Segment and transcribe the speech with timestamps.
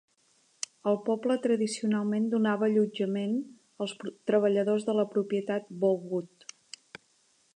[0.91, 3.37] El poble tradicionalment donava allotjament
[3.85, 3.95] als
[4.31, 6.49] treballadors de la propietat Bowood.